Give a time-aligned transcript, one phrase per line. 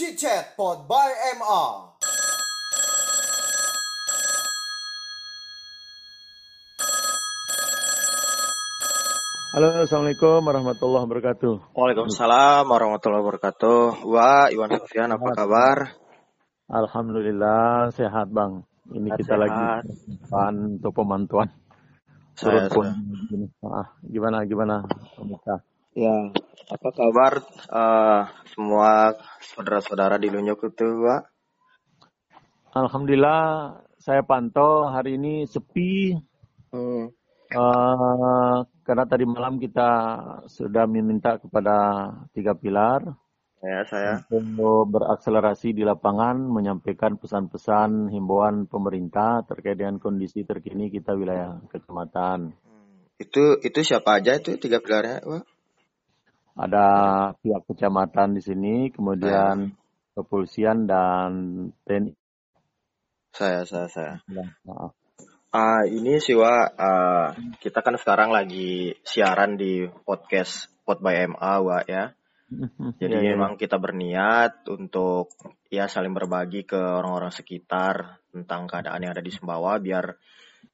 [0.00, 1.92] Chit Chat Pod by MA.
[9.52, 11.76] Halo, Assalamualaikum warahmatullahi wabarakatuh.
[11.76, 14.08] Waalaikumsalam warahmatullahi wabarakatuh.
[14.08, 15.76] Wah, Iwan Sofian, apa kabar?
[16.72, 18.64] Alhamdulillah sehat bang.
[18.96, 19.42] Ini Sehat, kita sehat.
[19.44, 21.48] lagi pemantauan untuk pemantauan.
[22.40, 23.68] Turun Saya, pun saya.
[23.68, 24.80] Ah, gimana gimana
[25.12, 25.60] pemirsa?
[25.90, 26.30] Ya,
[26.70, 28.22] apa kabar eh,
[28.54, 31.26] semua saudara-saudara di Lunyuk itu, Wak?
[32.78, 36.14] Alhamdulillah saya pantau hari ini sepi
[36.70, 37.10] Hmm.
[37.50, 39.90] eh, karena tadi malam kita
[40.46, 43.02] sudah meminta kepada tiga pilar
[43.58, 44.22] Ya, saya.
[44.30, 52.54] untuk berakselerasi di lapangan menyampaikan pesan-pesan himbauan pemerintah terkait dengan kondisi terkini kita wilayah kecamatan.
[53.18, 55.44] Itu itu siapa aja itu tiga pilarnya, Wak?
[56.58, 56.86] Ada
[57.38, 59.74] pihak kecamatan di sini, kemudian
[60.14, 61.30] kepolisian dan
[61.86, 62.12] TNI.
[63.30, 64.14] Saya, saya, saya.
[64.26, 64.90] Nah,
[65.50, 71.58] Ah, ini sih, Wak, eh, kita kan sekarang lagi siaran di podcast Pod by MA,
[71.58, 72.14] Wak, ya.
[73.02, 75.34] Jadi ya, ya, memang kita berniat untuk
[75.66, 80.14] ya saling berbagi ke orang-orang sekitar tentang keadaan yang ada di Sumbawa biar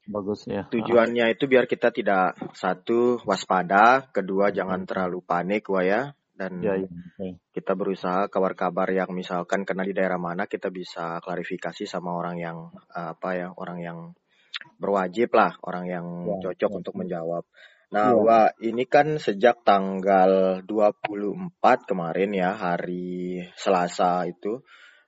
[0.07, 0.71] bagus ya.
[0.71, 6.03] tujuannya itu biar kita tidak satu waspada, kedua jangan terlalu panik wah ya
[6.37, 6.89] dan Ya, ya,
[7.57, 12.59] kita berusaha kabar-kabar yang misalkan kena di daerah mana kita bisa klarifikasi sama orang yang
[12.93, 13.99] eh, apa ya orang yang
[14.81, 16.77] berwajib lah orang yang Ya, cocok ya.
[16.81, 17.45] untuk menjawab.
[17.87, 18.19] Nah, Iya.
[18.19, 24.59] Wak, ini kan sejak tanggal 24 kemarin ya, hari Selasa itu,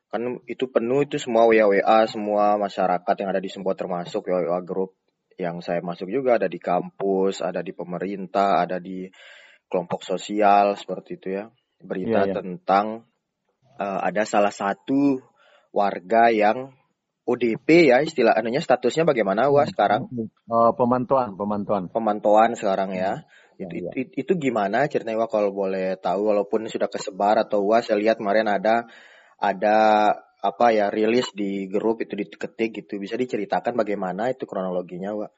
[0.08, 4.96] kan itu penuh itu semua WA-WA, semua masyarakat yang ada di Sumbawa termasuk WA grup
[5.38, 9.06] yang saya masuk juga ada di kampus, ada di pemerintah, ada di
[9.68, 11.44] kelompok sosial seperti itu ya.
[11.78, 12.34] Berita Iya, iya.
[12.34, 13.06] tentang
[13.78, 15.20] eh, ada salah satu
[15.70, 16.72] warga yang
[17.28, 20.08] ODP ya istilah anunya statusnya bagaimana Wak sekarang?
[20.08, 21.92] Eh, pemantauan, pemantauan.
[21.92, 23.28] pemantauan sekarang ya.
[23.60, 23.91] Ya, Itu, ya.
[23.92, 28.16] itu, itu gimana ceritanya Wak kalau boleh tahu walaupun sudah kesebar atau Wak saya lihat
[28.16, 28.88] kemarin ada
[29.38, 29.76] ada
[30.38, 35.32] apa ya rilis di grup itu diketik gitu bisa diceritakan bagaimana itu kronologinya Wak?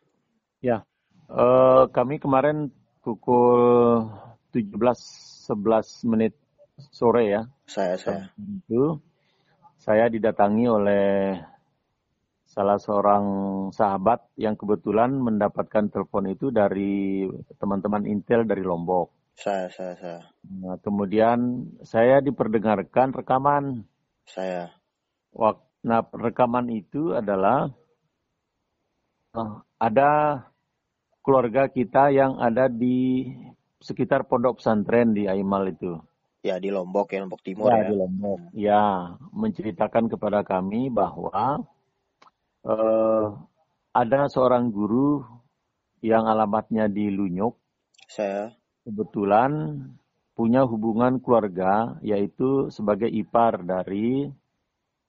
[0.61, 0.85] Ya,
[1.33, 2.69] eh, kami kemarin
[3.01, 4.05] pukul
[4.53, 6.37] 17.11 menit
[6.93, 9.01] sore ya, Saya saya itu
[9.81, 11.41] saya didatangi oleh
[12.45, 13.25] salah seorang
[13.71, 17.25] sahabat yang kebetulan mendapatkan telepon itu dari
[17.57, 19.15] teman-teman Intel dari Lombok.
[19.41, 23.87] saya saya saya Nah, kemudian saya diperdengarkan rekaman.
[24.31, 24.71] Saya
[25.35, 27.73] Wak- Nah, rekaman itu adalah
[29.33, 30.11] eh, ada
[31.25, 33.25] keluarga kita yang ada di
[33.81, 35.97] sekitar pondok pesantren di Aimal itu.
[36.41, 37.89] ya di Lombok ya Lombok Timur Ya, ya.
[37.89, 38.39] di Lombok.
[38.53, 38.85] Ya,
[39.33, 41.65] menceritakan kepada kami bahwa
[42.65, 43.25] eh,
[43.97, 45.25] ada seorang guru
[46.01, 47.57] yang alamatnya di Lunyuk,
[48.05, 48.53] Saya
[48.85, 49.53] kebetulan
[50.41, 54.25] punya hubungan keluarga, yaitu sebagai ipar dari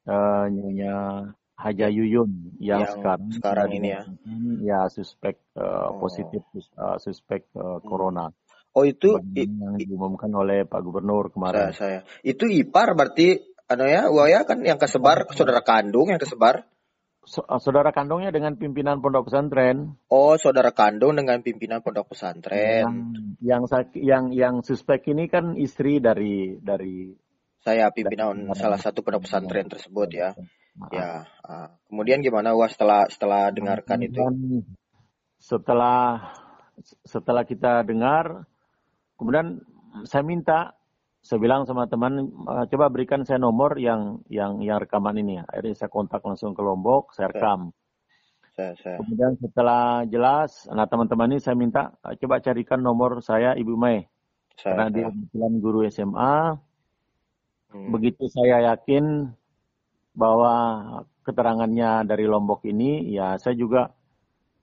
[0.04, 4.02] eh, Nyonya Haja Yuyun yang, Yang sekarang sekarang ini ya.
[4.04, 6.00] dinyatakan, ya suspek Oh.
[6.04, 8.28] positif eh, suspek eh, corona
[8.72, 11.64] Oh itu yang diumumkan oleh Pak Gubernur saya kemarin.
[11.76, 16.68] saya itu ipar berarti anu ya Wak ya kan yang kesebar saudara kandung yang kesebar
[17.26, 22.84] saudara kandungnya dengan pimpinan pondok pesantren Oh, saudara kandung dengan pimpinan pondok yang pesantren.
[23.40, 27.14] yang sak- yang yang suspek ini kan istri dari dari
[27.62, 30.34] Saya pimpinan salah satu pondok pesantren tersebut ya.
[30.90, 31.30] Ya.
[31.46, 31.78] ah.
[31.86, 34.18] Kemudian gimana Wah setelah setelah dengarkan itu?
[35.38, 36.34] Setelah
[37.06, 38.50] setelah kita dengar,
[39.14, 39.62] kemudian
[40.10, 40.74] saya minta,
[41.22, 45.38] saya bilang sama teman, "Eh, coba berikan saya nomor yang yang yang rekaman ini.
[45.38, 47.70] Akhirnya saya kontak langsung ke Lombok, saya rekam.
[48.58, 53.54] Saya saya Kemudian setelah jelas, nah teman-teman ini saya minta "Eh, coba carikan nomor saya
[53.56, 53.78] Ibu
[54.58, 55.12] karena saya, dia saya.
[55.14, 56.36] kebetulan guru SMA.
[57.72, 59.32] Hmm, Begitu saya yakin
[60.12, 60.54] bahwa
[61.24, 63.96] keterangannya dari Lombok ini, ya saya juga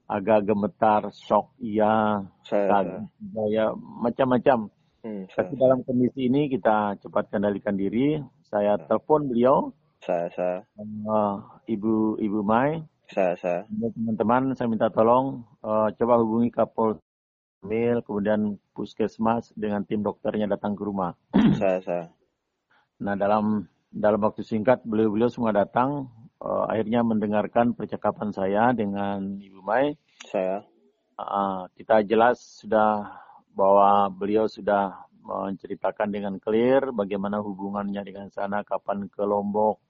[0.09, 3.45] agak gemetar, shock, iya, saya, saya.
[3.49, 4.73] ya macam-macam.
[5.09, 8.21] Hmm, Tapi saya, dalam kondisi ini kita cepat kendalikan diri.
[8.45, 9.73] Saya telepon beliau,
[10.05, 11.35] saya, saya, eh,
[11.73, 13.61] Ibu Ibu Mai, saya, saya.
[13.73, 17.01] Teman-teman saya minta tolong eh, coba hubungi Kapol
[17.65, 21.17] Mail, kemudian puskesmas dengan tim dokternya datang ke rumah.
[21.61, 22.05] saya, saya.
[23.01, 26.05] Nah dalam dalam waktu singkat beliau-beliau semua datang,
[26.45, 29.97] eh, akhirnya mendengarkan percakapan saya dengan Ibu Mai.
[30.29, 30.61] saya.
[31.19, 33.11] Ah, kita jelas sudah
[33.59, 39.83] bahwa beliau sudah menceritakan dengan clear bagaimana hubungannya dengan sana, kapan ke Lombok,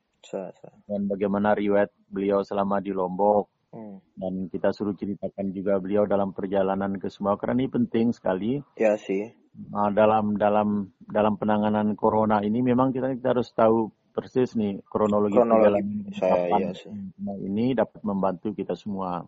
[0.89, 3.53] dan bagaimana riwayat beliau selama di Lombok.
[3.69, 4.01] Hmm.
[4.17, 8.97] Dan kita suruh ceritakan juga beliau dalam perjalanan ke Sumatera karena ini penting sekali Ya
[8.97, 9.29] sih.
[9.69, 15.37] Nah, dalam dalam dalam penanganan corona ini memang kita, kita harus tahu persis nih kronologi,
[15.37, 15.69] Kronologi.
[15.69, 15.87] perjalanan
[16.17, 16.91] Saya, kapan iya sih.
[17.21, 19.21] Nah, ini dapat membantu kita semua.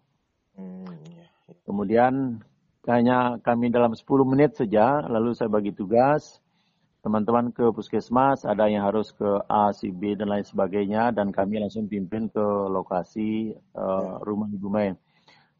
[0.57, 1.29] Hmm, ya.
[1.69, 2.41] Kemudian
[2.89, 6.41] hanya kami dalam 10 menit saja, lalu saya bagi tugas
[7.01, 11.57] teman-teman ke puskesmas, ada yang harus ke A, C, B dan lain sebagainya, dan kami
[11.57, 14.93] langsung pimpin ke lokasi uh, rumah Ibu Mai.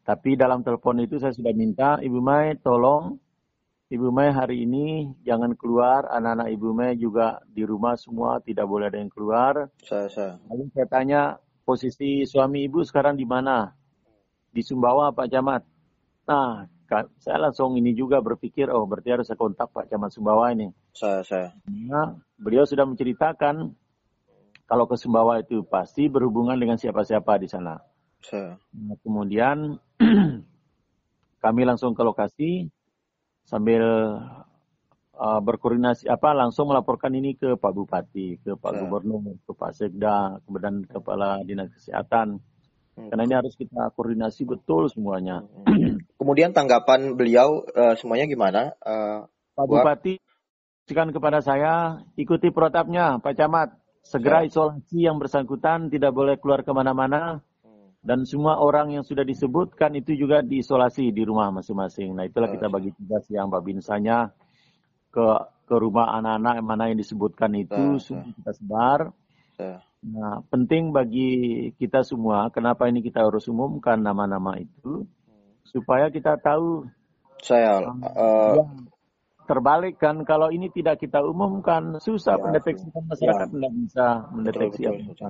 [0.05, 3.17] Tapi dalam telepon itu saya sudah minta Ibu Mai tolong
[3.91, 8.87] Ibu Mai hari ini jangan keluar, anak-anak Ibu Mai juga di rumah semua tidak boleh
[8.87, 9.67] ada yang keluar.
[9.83, 10.33] Saya, saya.
[10.47, 11.21] Lalu saya tanya
[11.67, 13.67] posisi suami Ibu sekarang di mana?
[14.47, 15.63] Di Sumbawa Pak Camat.
[16.23, 16.71] Nah,
[17.23, 20.67] saya langsung ini juga berpikir, oh berarti harus saya kontak Pak Camat Sumbawa ini.
[20.91, 21.47] Saya, saya.
[21.67, 23.71] Nah, beliau sudah menceritakan
[24.67, 27.79] kalau ke Sumbawa itu pasti berhubungan dengan siapa-siapa di sana.
[28.19, 28.59] Saya.
[28.75, 29.79] Nah, kemudian
[31.43, 32.67] kami langsung ke lokasi
[33.47, 33.83] sambil
[35.15, 38.77] uh, berkoordinasi apa langsung melaporkan ini ke Pak Bupati, ke Pak Ya.
[38.83, 42.41] Gubernur, ke Pak Sekda, kemudian Kepala Dinas Kesehatan.
[43.01, 43.09] Hmm.
[43.09, 45.41] Karena ini harus kita koordinasi betul semuanya.
[46.21, 48.61] Kemudian tanggapan beliau eh, semuanya gimana?
[48.77, 49.19] Eh,
[49.57, 49.65] Pak.
[49.65, 50.21] Bupati
[50.85, 53.69] berikan kepada saya ikuti protapnya Pak Camat.
[54.01, 57.41] Segera isolasi yang bersangkutan tidak boleh keluar ke mana-mana
[58.01, 62.17] dan semua orang yang sudah disebutkan itu juga diisolasi di rumah masing-masing.
[62.17, 64.33] Nah itulah kita bagi tugas yang babinsanya
[65.13, 65.25] ke
[65.69, 68.99] ke rumah anak-anak mana yang disebutkan itu Ya, semua kita sebar.
[69.55, 69.79] saya.
[70.01, 71.29] Nah penting bagi
[71.77, 75.05] kita semua kenapa ini kita harus umumkan nama-nama itu
[75.61, 76.89] supaya kita tahu
[77.41, 77.85] Saya.
[77.85, 78.65] eh, Ya,
[79.45, 83.53] terbalik kan kalau ini tidak kita umumkan susah Ya, pendeteksi masyarakat ya.
[83.53, 85.27] tidak bisa mendeteksi betul, apa-apa.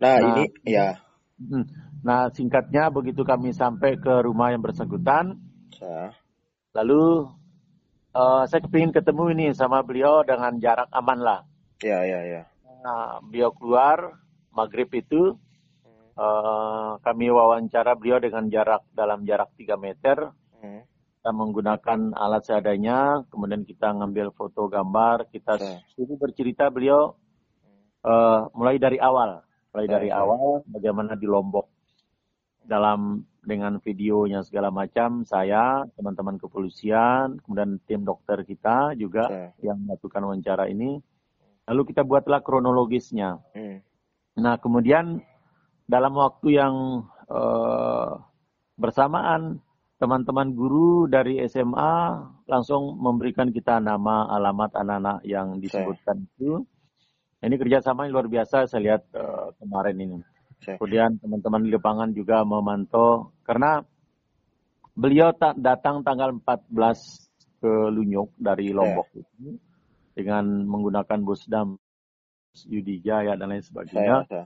[0.00, 0.88] Nah, Nah, ini ya.
[1.40, 1.64] Hmm.
[2.02, 5.38] Nah singkatnya begitu kami sampai ke rumah yang bersangkutan,
[5.78, 6.10] Saya.
[6.74, 7.30] lalu
[8.18, 11.40] eh, saya kepingin ketemu ini sama beliau dengan jarak aman lah.
[11.86, 12.42] Ya, ya, ya.
[12.80, 14.16] Nah beliau keluar
[14.50, 15.36] maghrib itu
[16.16, 20.32] eh, kami wawancara beliau dengan jarak dalam jarak 3 meter.
[20.60, 20.84] Hmm.
[21.20, 25.60] Kita menggunakan alat seadanya, kemudian kita ngambil foto gambar, kita
[25.92, 27.12] suruh bercerita beliau
[28.04, 31.68] eh, mulai dari awal, mulai Oke, dari awal bagaimana di Lombok
[32.64, 39.64] dalam dengan videonya segala macam saya, teman-teman kepolisian, kemudian tim dokter kita juga Oke.
[39.64, 41.00] yang melakukan wawancara ini.
[41.70, 43.38] Lalu kita buatlah kronologisnya.
[43.54, 43.78] Hmm.
[44.42, 45.22] Nah, kemudian
[45.86, 48.10] dalam waktu yang eh,
[48.74, 49.62] bersamaan,
[50.02, 51.94] teman-teman guru dari SMA
[52.50, 56.66] langsung memberikan kita nama, alamat anak-anak yang disebutkan itu.
[57.40, 60.18] Ini kerjasama yang luar biasa saya lihat eh, kemarin ini.
[60.58, 60.74] Oke.
[60.74, 63.78] Kemudian teman-teman di lapangan juga memantau karena
[64.98, 66.66] beliau tak datang tanggal 14
[67.62, 69.69] ke Lunyuk dari Lombok itu
[70.20, 71.80] dengan menggunakan bus dam
[72.66, 74.16] Yudija ya dan lain Saya, sebagainya.
[74.28, 74.44] saya.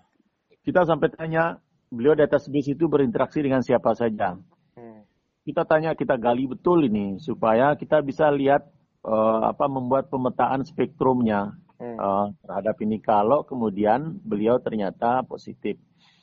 [0.62, 1.58] Kita sampai tanya
[1.90, 4.38] beliau di atas bis itu berinteraksi dengan siapa saja.
[4.76, 5.02] Hmm.
[5.44, 8.64] Kita tanya, kita gali betul ini supaya kita bisa lihat
[9.04, 11.98] eh, apa membuat pemetaan spektrumnya Hmm.
[11.98, 15.74] eh, terhadap ini kalau kemudian beliau ternyata positif.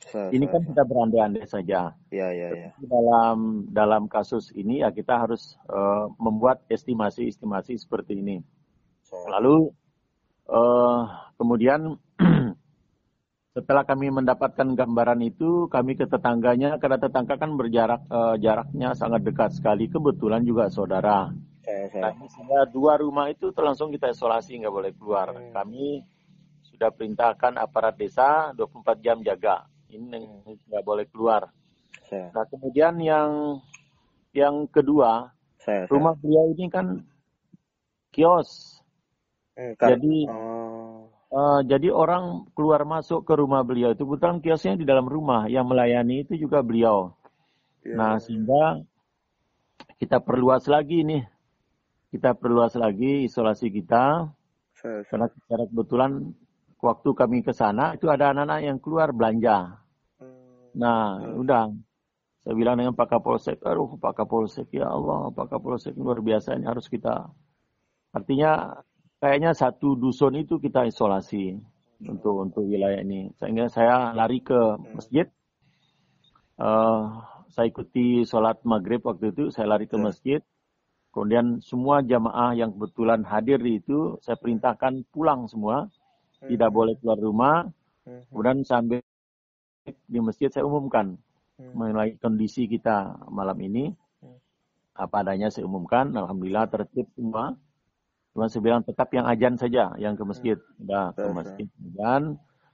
[0.02, 0.68] Saya, Ini saya, kan saya.
[0.72, 1.80] kita berandai-andai saja.
[2.10, 2.70] Ya, ya, ya.
[2.80, 8.40] Dalam dalam kasus ini ya kita harus eh, membuat estimasi-estimasi seperti ini.
[9.12, 9.28] Saya.
[9.36, 9.56] Lalu
[10.48, 11.00] eh,
[11.36, 11.80] kemudian
[13.56, 19.20] setelah kami mendapatkan gambaran itu, kami ke tetangganya karena tetangga kan berjarak eh, jaraknya sangat
[19.20, 19.92] dekat sekali.
[19.92, 21.28] Kebetulan juga saudara.
[21.62, 22.16] Saya, saya.
[22.16, 25.30] Nah, dua rumah itu langsung kita isolasi nggak boleh keluar.
[25.36, 25.52] Hmm.
[25.52, 26.00] Kami
[26.66, 29.68] sudah perintahkan aparat desa 24 jam jaga.
[29.92, 31.52] Ini nggak boleh keluar.
[32.10, 32.34] Saya.
[32.34, 33.60] Nah kemudian yang
[34.34, 35.30] yang kedua
[35.62, 35.92] Saya, saya.
[35.92, 37.06] rumah beliau ini kan
[38.10, 38.81] kios.
[39.52, 44.74] Hmm, kan- Jadi Oh, eh, jadi orang keluar masuk ke rumah beliau itu kebetulan kiosnya
[44.76, 47.12] di dalam rumah yang melayani itu juga beliau.
[47.84, 47.96] ya.
[47.96, 48.84] Nah sehingga
[49.98, 51.24] kita perluas lagi nih,
[52.12, 54.28] kita perluas lagi isolasi kita
[54.76, 55.08] Saya, saya.
[55.08, 56.12] karena secara kebetulan
[56.82, 59.78] waktu kami ke sana itu ada anak-anak yang keluar belanja.
[60.18, 60.74] Hmm.
[60.74, 61.70] Nah, udah.
[62.42, 66.66] Saya bilang dengan Pak Kapolsek, aduh Pak Kapolsek, ya Allah, Pak Kapolsek luar biasa ini
[66.66, 67.30] harus kita.
[68.10, 68.82] Artinya
[69.22, 71.54] kayaknya satu dusun itu kita isolasi
[72.02, 73.30] untuk untuk wilayah ini.
[73.38, 74.58] Sehingga saya lari ke
[74.90, 75.30] masjid.
[76.58, 77.02] Eh,
[77.54, 80.02] saya ikuti sholat maghrib waktu itu, saya lari ke Ya.
[80.10, 80.40] masjid.
[81.14, 85.86] Kemudian semua jamaah yang kebetulan hadir di itu saya perintahkan pulang semua,
[86.42, 87.56] tidak boleh keluar rumah.
[88.02, 88.24] Hmm.
[88.32, 88.98] Kemudian sambil
[89.84, 91.14] di masjid saya umumkan
[91.60, 91.76] Hmm.
[91.76, 93.92] mengenai kondisi kita malam ini.
[94.24, 94.40] Hmm.
[94.96, 97.54] Apa adanya saya umumkan, alhamdulillah tertib semua.
[98.32, 100.56] Cuma saya bilang tetap yang ajan saja, yang ke masjid.
[100.80, 101.66] Udah ke Betul, masjid.
[101.76, 102.22] Dan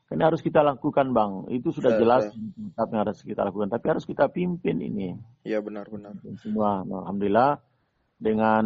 [0.09, 1.33] ini harus kita lakukan bang.
[1.51, 3.69] Itu sudah Betul, jelas tetap yang harus kita lakukan.
[3.69, 6.15] Tapi harus kita pimpin ini Iya benar-benar.
[6.39, 6.87] semua.
[6.87, 7.59] Alhamdulillah
[8.19, 8.65] dengan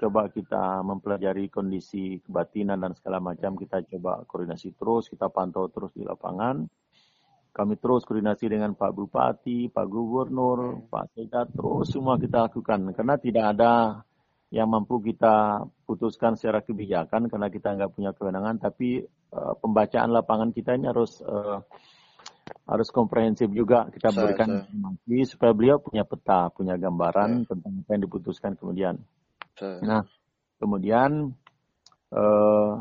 [0.00, 5.92] coba kita mempelajari kondisi kebatinan dan segala macam, kita coba koordinasi terus, kita pantau terus
[5.92, 6.64] di lapangan.
[7.52, 12.96] Kami terus koordinasi dengan Pak Bupati, Pak Gubernur, Pak Sekda, terus semua kita lakukan.
[12.96, 13.72] Karena tidak ada
[14.48, 20.50] yang mampu kita putuskan secara kebijakan karena kita nggak punya kewenangan, tapi eh, pembacaan lapangan
[20.56, 21.58] kita ini harus eh,
[22.64, 23.92] harus komprehensif juga.
[23.92, 24.64] Kita Saya- berikan saya.
[24.72, 28.96] informasi supaya beliau punya peta, punya gambaran tentang apa yang diputuskan kemudian.
[29.56, 30.02] Saya- Nah,
[30.56, 31.32] kemudian
[32.08, 32.72] eh,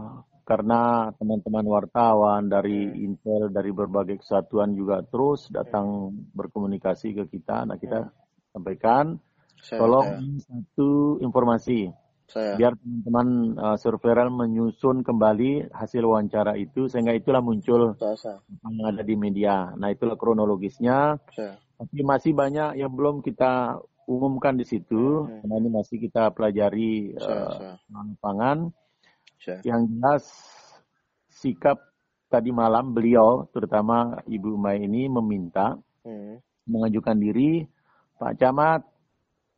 [0.47, 7.75] karena teman-teman wartawan dari Intel dari berbagai kesatuan juga terus datang berkomunikasi ke kita, nah
[7.75, 8.07] kita
[8.55, 9.19] sampaikan
[9.59, 11.89] saya- tolong saya- satu informasi
[12.27, 12.55] saya.
[12.55, 18.37] biar teman-teman uh, surveillance menyusun kembali hasil wawancara itu sehingga itulah muncul Saya- saya.
[18.63, 19.71] yang ada di media.
[19.73, 21.17] Nah itulah kronologisnya.
[21.31, 21.55] Saya.
[21.77, 25.39] Tapi masih banyak yang belum kita umumkan di situ Hmm.
[25.41, 27.73] karena ini masih kita pelajari Saya- uh, saya.
[27.91, 28.57] lapangan.
[29.37, 29.59] Saya.
[29.63, 30.23] Yang jelas
[31.29, 31.77] sikap
[32.27, 36.39] tadi malam beliau terutama Ibu Mai ini meminta Hmm.
[36.65, 37.63] mengajukan diri
[38.17, 38.81] Pak Camat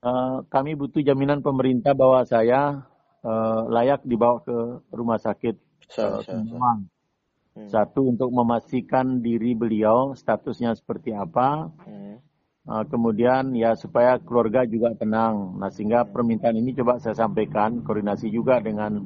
[0.03, 2.85] eh, kami butuh jaminan pemerintah bahwa saya
[3.23, 4.57] eh, layak dibawa ke
[4.91, 5.55] rumah sakit.
[7.59, 7.67] Hmm.
[7.67, 11.67] Satu untuk memastikan diri beliau statusnya seperti apa.
[11.83, 12.21] Hmm.
[12.69, 15.57] Eh, kemudian ya supaya keluarga juga tenang.
[15.57, 19.01] Nah sehingga permintaan ini coba saya sampaikan koordinasi juga dengan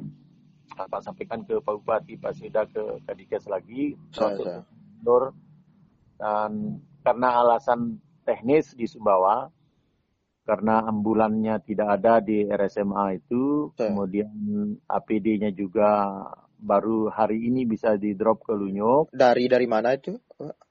[0.76, 5.32] apa sampaikan ke Pak Bupati, Pak Sida ke Kadikes lagi, Gubernur.
[6.18, 9.48] dan karena alasan teknis di Sumbawa,
[10.44, 13.90] karena ambulannya tidak ada di RSMA itu, Saya.
[13.90, 14.30] kemudian
[14.84, 16.20] APD-nya juga
[16.60, 20.16] baru hari ini bisa di drop ke Lunyuk Dari dari mana itu?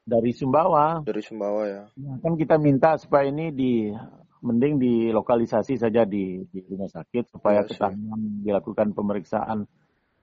[0.01, 1.01] Dari Sumbawa.
[1.01, 1.83] Dari Sumbawa ya.
[1.97, 3.89] Ya, kan kita minta supaya ini di
[4.41, 7.77] mending dilokalisasi saja di, di rumah sakit supaya Iya, sih.
[7.77, 9.59] ketahanan dilakukan pemeriksaan.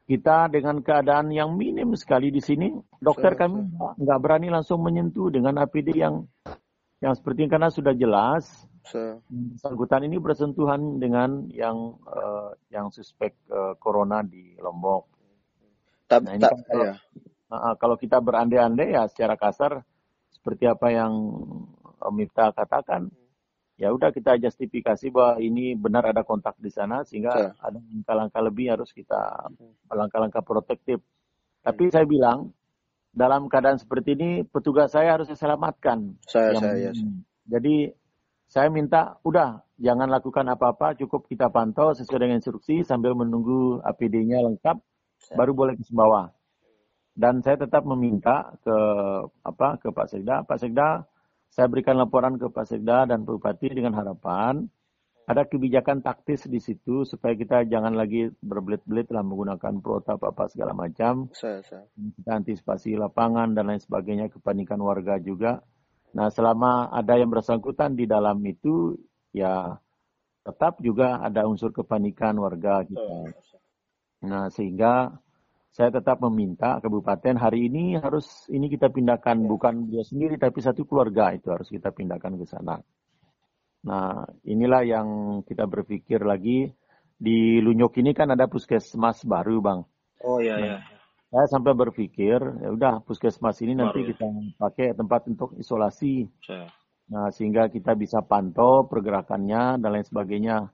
[0.05, 2.67] Kita dengan keadaan yang minim sekali di sini,
[2.99, 3.63] dokter Saya- kami
[3.97, 6.27] nggak- berani langsung menyentuh dengan APD yang
[7.01, 8.45] yang seperti ini karena sudah jelas
[9.29, 15.05] bersangkutan ini bersentuhan dengan yang eh, yang suspek eh, corona di Lombok.
[16.09, 16.95] Tapi Nah, ini tak kan kalau- ya.
[17.51, 19.83] Nah, kalau kita berandai-andai ya secara kasar
[20.31, 21.13] seperti apa yang
[22.01, 23.11] Om Miftah katakan,
[23.77, 27.53] ya udah kita justifikasi bahwa ini benar ada kontak di sana sehingga Betul.
[27.61, 29.51] ada langkah-langkah lebih harus kita
[29.91, 31.03] langkah-langkah protektif.
[31.61, 32.55] Tapi saya bilang
[33.11, 36.15] dalam keadaan seperti ini petugas saya harus saya selamatkan.
[36.25, 36.93] Saya Yang- saya ya.
[37.51, 37.75] Jadi
[38.51, 44.43] saya minta udah jangan lakukan apa-apa, cukup kita pantau sesuai dengan instruksi sambil menunggu APD-nya
[44.43, 44.77] lengkap
[45.39, 46.35] baru boleh ke Sumbawa.
[47.15, 48.77] Dan saya tetap meminta ke
[49.47, 51.07] apa ke Pak Sekda, Pak Sekda,
[51.51, 54.67] saya berikan laporan ke Pak Sekda dan Bupati dengan harapan
[55.31, 60.75] ada kebijakan taktis di situ supaya kita jangan lagi berbelit-belit dalam menggunakan protap apa segala
[60.75, 61.87] macam Saya saya.
[62.19, 65.63] kita antisipasi lapangan dan lain sebagainya kepanikan warga juga.
[66.11, 68.99] Nah, selama ada yang bersangkutan di dalam itu
[69.31, 69.79] ya
[70.43, 73.31] tetap juga ada unsur kepanikan warga kita.
[74.27, 75.15] Nah, sehingga
[75.71, 80.83] saya tetap meminta kabupaten hari ini harus ini kita pindahkan bukan dia sendiri tapi satu
[80.83, 82.83] keluarga itu harus kita pindahkan ke sana.
[83.87, 85.09] Nah, inilah yang
[85.47, 86.69] kita berpikir lagi
[87.17, 89.81] di Lunyok ini kan ada puskesmas baru, Bang.
[90.21, 90.77] Oh iya iya.
[91.31, 94.11] Saya sampai berpikir, ya udah puskesmas ini nanti Baru ya.
[94.11, 94.27] kita
[94.59, 96.27] pakai tempat untuk isolasi.
[96.43, 96.67] Saya.
[97.11, 100.71] Nah, sehingga kita bisa pantau pergerakannya dan lain sebagainya.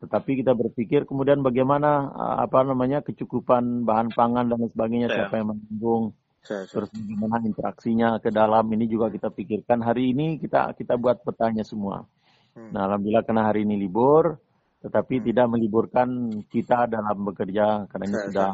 [0.00, 5.16] Tetapi kita berpikir kemudian bagaimana eh, apa namanya kecukupan bahan pangan dan lain sebagainya Saya.
[5.26, 10.72] siapa yang menanggung terus bagaimana interaksinya ke dalam ini juga kita pikirkan hari ini kita
[10.72, 12.08] kita buat petanya semua.
[12.56, 12.72] Hmm.
[12.72, 14.40] Nah, alhamdulillah karena hari ini libur
[14.80, 18.50] tetapi tidak meliburkan kita dalam bekerja karena ini sudah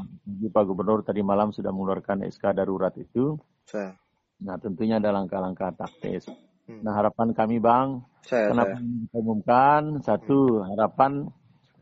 [0.50, 3.38] Pak Gubernur tadi malam sudah mengeluarkan SK darurat itu.
[3.62, 3.94] Saya.
[4.42, 6.28] Nah, tentunya ada langkah-langkah taktis.
[6.66, 6.82] Hmm.
[6.82, 9.16] Nah, harapan kami, Bang, Saya kenapa saya.
[9.16, 9.82] umumkan?
[10.02, 11.30] Satu, harapan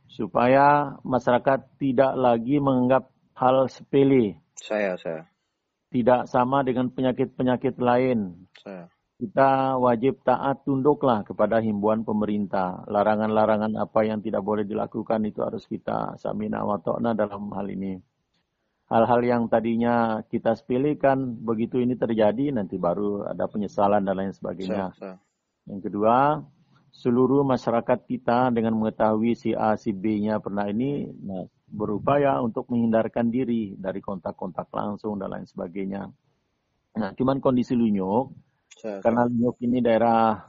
[0.06, 5.26] supaya masyarakat tidak lagi menganggap hal sepele, Saya saya.
[5.90, 8.46] tidak sama dengan penyakit-penyakit lain.
[8.62, 8.86] Saya.
[9.14, 12.82] Kita wajib taat tunduklah kepada himbauan pemerintah.
[12.90, 17.94] Larangan-larangan apa yang tidak boleh dilakukan itu harus kita samina wa ta'na dalam hal ini.
[18.90, 24.92] Hal-hal yang tadinya kita sepelekan, begitu ini terjadi, nanti baru ada penyesalan dan lain sebagainya.
[25.64, 26.44] Yang kedua,
[26.92, 33.32] seluruh masyarakat kita dengan mengetahui si A, si B-nya pernah ini, nah, berupaya untuk menghindarkan
[33.32, 36.12] diri dari kontak-kontak langsung dan lain sebagainya.
[36.94, 38.30] Nah, cuman kondisi Lunyuk,
[38.82, 40.42] karena Lunyuk ini daerah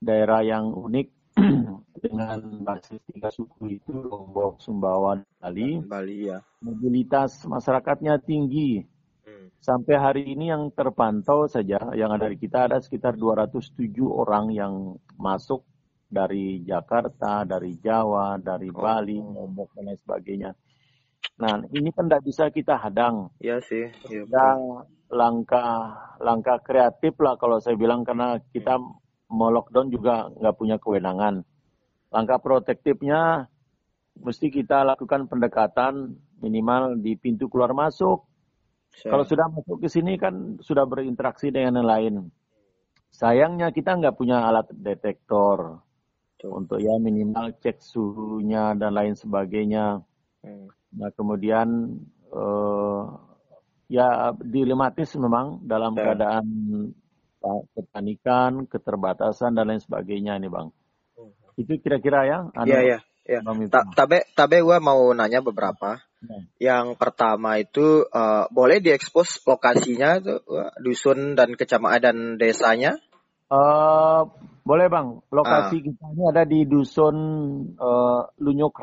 [0.00, 1.08] daerah yang unik
[2.04, 6.40] dengan basis tiga suku itu Lombok, Sumbawa, Bali, Bali ya.
[6.64, 8.80] mobilitas masyarakatnya tinggi.
[9.24, 9.52] Hmm.
[9.60, 14.96] Sampai hari ini yang terpantau saja yang ada di kita ada sekitar 207 orang yang
[15.20, 15.64] masuk
[16.06, 18.80] dari Jakarta, dari Jawa, dari Oh.
[18.80, 20.50] Bali, Lombok dan lain sebagainya.
[21.36, 23.28] Nah, ini kan tidak bisa kita hadang.
[23.40, 23.92] Iya sih.
[24.08, 24.24] Iya.
[24.24, 24.46] Ada
[25.12, 25.70] langkah
[26.18, 28.80] langkah kreatif lah kalau saya bilang karena kita
[29.30, 31.44] mau lockdown juga nggak punya kewenangan.
[32.08, 33.52] Langkah protektifnya
[34.16, 38.24] mesti kita lakukan pendekatan minimal di pintu keluar masuk.
[38.96, 42.14] Saya, Kalau sudah masuk ke sini kan sudah berinteraksi dengan yang lain.
[43.12, 45.84] Sayangnya kita nggak punya alat detektor
[46.46, 50.00] untuk ya minimal cek suhunya dan lain sebagainya.
[50.44, 50.68] Hmm.
[50.94, 51.98] Nah kemudian
[52.30, 53.02] eh,
[53.90, 56.10] ya dilematis memang dalam Ya.
[56.10, 56.46] keadaan
[57.42, 60.68] uh, kepanikan, keterbatasan dan lain sebagainya ini bang.
[61.54, 62.38] Itu kira-kira ya.
[62.66, 62.98] Iya iya.
[63.26, 63.40] Iya.
[63.42, 63.86] Bang Ta- Miftah.
[63.94, 66.02] Tabe tabe gua mau nanya beberapa.
[66.58, 66.82] Ya.
[66.82, 70.42] Yang pertama itu eh, boleh diekspos lokasinya tuh
[70.82, 72.98] dusun dan kecamatan dan desanya?
[73.46, 74.20] Eh,
[74.66, 75.22] boleh bang.
[75.30, 77.16] Lokasi kita ini ada di dusun
[77.78, 78.74] eh, Lunyuk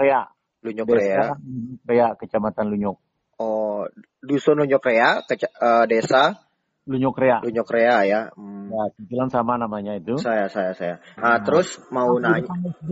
[0.64, 0.96] Rea, Rea.
[0.96, 2.98] desa Lunyuk Rea, kecamatan Lunyuk.
[3.38, 3.84] Oh,
[4.24, 6.40] dusun Lunyuk Rea, keca- eh, desa
[6.88, 7.40] Lunyuk Rea.
[7.44, 8.22] Lunyuk Rea ya.
[8.36, 8.68] Hmm.
[8.72, 10.16] Ya, cicilan sama namanya itu.
[10.20, 11.00] Saya saya saya.
[11.16, 12.52] Nah, Nah, terus mau di nanya.
[12.80, 12.92] SD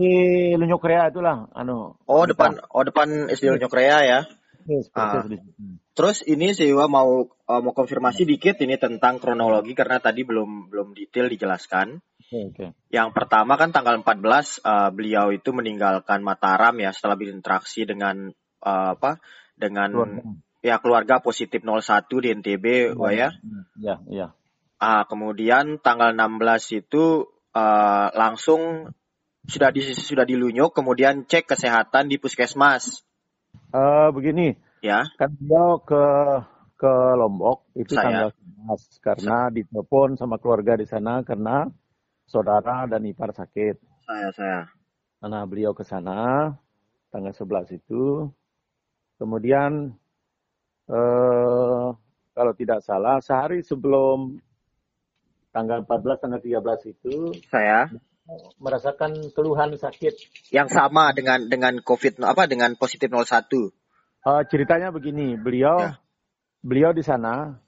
[0.56, 2.56] Lunyuk Rea itulah, anu, Oh, depan.
[2.56, 4.20] depan oh depan SD Lunyuk Rea ya.
[4.66, 5.50] Yes, persis Ah, situ.
[5.92, 10.94] terus ini Wak, mau eh, mau konfirmasi dikit ini tentang kronologi karena tadi belum belum
[10.94, 11.98] detail dijelaskan.
[11.98, 12.66] Oke, oke.
[12.88, 18.30] Yang pertama kan tanggal 14 eh, beliau itu meninggalkan Mataram ya setelah berinteraksi dengan
[18.62, 19.18] eh, apa?
[19.58, 20.30] Dengan Keluarga.
[20.62, 23.28] ya keluarga positif 01 di NTB, Iya, Wak ya.
[23.78, 24.26] iya, iya.
[24.82, 28.90] Ah, kemudian tanggal 16 itu eh, langsung
[29.42, 33.02] sudah di sudah dilunyuk kemudian cek kesehatan di puskesmas
[33.72, 34.52] Eh, begini,
[34.84, 35.00] ya.
[35.16, 36.04] kan beliau ke
[36.76, 38.30] ke Lombok itu Saya tanggal
[38.68, 41.70] 11 karena ditelepon sama keluarga di sana karena
[42.28, 43.80] saudara dan ipar sakit.
[44.02, 44.60] saya saya.
[45.24, 46.52] Nah, beliau ke sana
[47.08, 48.28] tanggal 11 itu.
[49.16, 49.94] Kemudian
[50.90, 51.88] eh
[52.32, 54.36] kalau tidak salah sehari sebelum
[55.54, 57.14] tanggal 14 tanggal 13 itu
[57.48, 57.88] Saya
[58.62, 60.14] merasakan keluhan sakit.
[60.54, 63.72] yang sama dengan dengan COVID apa dengan positif 01.
[64.22, 65.98] Eh, ceritanya begini, beliau Ya,
[66.62, 67.58] beliau di sana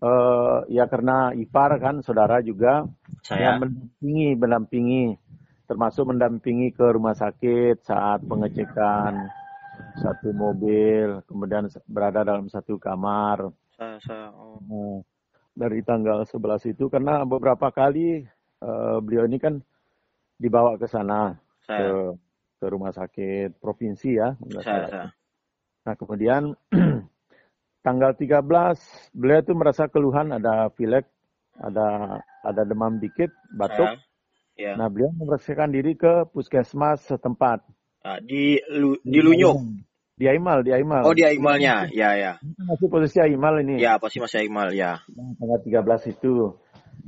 [0.00, 2.88] eh ya karena ipar kan saudara juga
[3.20, 5.04] saya yang mendampingi mendampingi
[5.68, 9.28] termasuk mendampingi ke rumah sakit saat pengecekan
[10.00, 15.04] satu mobil kemudian berada dalam satu kamar saya, saya oh,
[15.60, 18.24] Nah, dari tanggal 11 itu karena beberapa kali
[18.62, 19.60] eh, beliau ini kan
[20.40, 22.16] dibawa ke sana ke saya
[22.60, 24.32] ke rumah sakit provinsi ya
[24.64, 25.08] saya saya
[25.84, 26.52] Nah kemudian
[27.86, 28.44] tanggal 13
[29.16, 31.08] beliau itu merasa keluhan ada pilek,
[31.56, 33.96] ada ada demam dikit, batuk.
[34.56, 34.76] ya.
[34.76, 37.64] Nah beliau memeriksakan diri ke puskesmas setempat.
[38.00, 39.60] Nah, di lu, di Lunyuk.
[40.20, 41.00] Di Aimal, di Aimal.
[41.08, 41.88] Oh, di Aimalnya.
[41.96, 42.36] Ya, ya.
[42.44, 43.80] Masih posisi Aimal ini.
[43.80, 45.00] Ya, pasti masih Aimal ya.
[45.16, 46.60] Nah, tanggal 13 itu.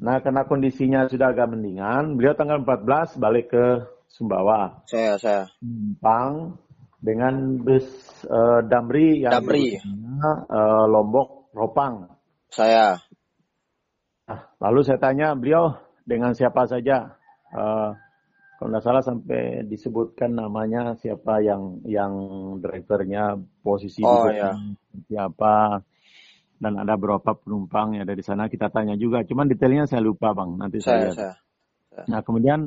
[0.02, 3.66] Nah karena kondisinya sudah agak mendingan, beliau tanggal 14 balik ke
[4.10, 4.82] Sumbawa.
[4.90, 6.58] Saya saya Numpang
[6.98, 7.86] dengan bus
[8.26, 9.78] eh, Damri yang Damri.
[9.78, 12.10] jurusannya eh, Lombok Ropang.
[12.50, 12.98] saya
[14.26, 17.14] Nah, lalu saya tanya beliau dengan siapa saja.
[17.54, 17.90] Eh,
[18.58, 22.14] kalau nggak salah sampai disebutkan namanya siapa yang yang
[22.62, 24.54] drivernya, posisi Oh ya.
[24.54, 25.82] duduknya seperti apa,
[26.62, 28.46] dan ada berapa penumpang yang ada di sana.
[28.46, 29.26] Kita tanya juga.
[29.26, 30.54] Cuman detailnya saya lupa bang.
[30.54, 31.14] Nanti Saya saya lihat.
[31.18, 31.34] saya.
[31.90, 32.04] saya.
[32.06, 32.60] Nah kemudian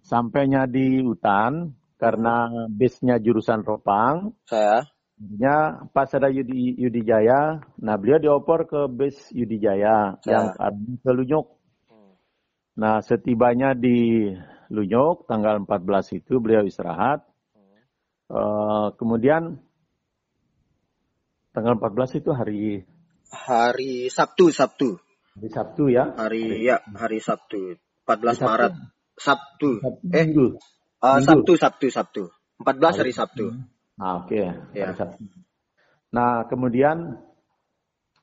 [0.00, 4.32] sampainya di hutan karena bisnya jurusan Ropang.
[4.48, 4.88] Saya
[5.20, 10.72] Akhirnya pas ada Yudi, Yudi Jaya, nah beliau dioper ke bis Yudi Jaya yang saya.
[10.72, 11.46] arahnya ke Lunyuk.
[12.80, 14.32] Nah setibanya di
[14.72, 17.20] Lunyuk tanggal 14 itu beliau istirahat.
[18.32, 19.60] Eh, kemudian
[21.52, 22.88] tanggal 14 itu hari
[23.30, 24.98] Hari Sabtu, Sabtu.
[25.38, 26.10] Hari Sabtu ya.
[26.18, 28.46] Hari ya hari Sabtu 14 Sabtu.
[28.50, 28.74] Maret
[29.14, 30.46] Sabtu Sabtu eh Minggu.
[30.98, 31.26] uh, Minggu.
[31.26, 32.22] Sabtu Sabtu Sabtu
[32.58, 33.46] 14 hari Sabtu
[34.00, 34.34] Ah, oke.
[34.74, 34.90] Ya.
[34.90, 35.22] Hari Sabtu.
[36.10, 37.20] Nah, kemudian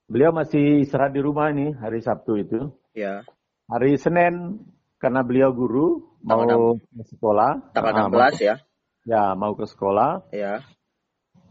[0.05, 2.59] beliau masih istirahat di rumah ini hari Sabtu itu.
[2.91, 3.23] ya
[3.67, 4.63] Hari Senin
[4.97, 6.43] karena beliau guru mau
[6.83, 7.71] ke sekolah.
[7.71, 8.65] tanggal Ah, 16 ya mau-
[9.07, 10.27] Ya, mau ke sekolah.
[10.35, 10.59] ya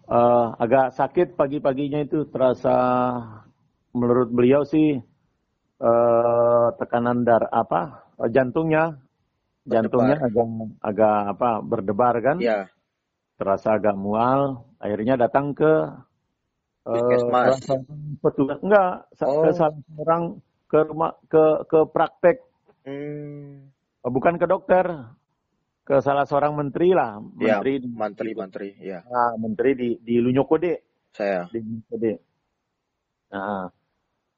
[0.06, 2.70] Eh, agak sakit pagi-paginya itu terasa
[4.00, 4.88] menurut beliau sih
[5.88, 7.80] eh, tekanan dar apa
[8.36, 9.00] jantungnya
[9.66, 10.46] jantungnya agak
[10.88, 12.36] agak apa berdebar kan?
[12.38, 12.68] Ya
[13.36, 15.72] terasa agak mual akhirnya datang ke
[16.88, 17.60] eh, Puskesmas.
[18.22, 19.42] petugas enggak Oh.
[19.44, 20.22] ke seorang
[20.70, 22.36] ke rumah ke ke praktek.
[22.86, 23.66] Hmm,
[24.06, 24.86] bukan ke dokter
[25.86, 30.14] ke salah seorang menteri lah ya menteri di- mantri mantri ya Ah, menteri di di
[30.22, 30.72] Lunyokode.
[31.14, 31.48] Saya.
[31.50, 32.04] Di BPD.
[33.34, 33.66] Nah,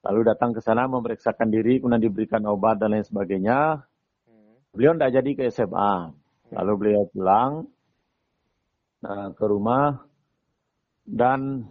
[0.04, 3.82] lalu datang ke sana memeriksakan diri, kemudian diberikan obat dan lain sebagainya.
[4.70, 6.12] Beliau tidak jadi ke SMA.
[6.48, 7.68] Lalu beliau pulang
[9.04, 10.00] nah, ke rumah
[11.04, 11.68] dan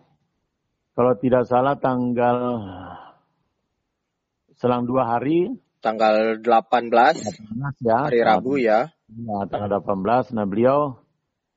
[0.93, 2.37] kalau tidak salah tanggal
[4.57, 7.21] selang dua hari, tanggal 18
[7.85, 10.35] ya, hari Rabu ya Ya, tanggal 18.
[10.35, 10.99] Nah, beliau